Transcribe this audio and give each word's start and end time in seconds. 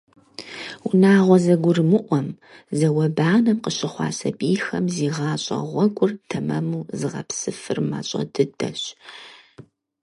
Унагъуэ 0.87 1.37
зэгурымыӏуэм, 1.43 2.27
зауэбанэм 2.77 3.57
къыщыхъуа 3.63 4.07
сабийхэм 4.17 4.85
зи 4.95 5.07
гъащӀэ 5.15 5.57
гъуэгур 5.69 6.11
тэмэму 6.29 6.87
зыгъэпсыфыр 6.99 7.79
мащӏэ 7.89 8.21
дыдэщ. 8.33 8.81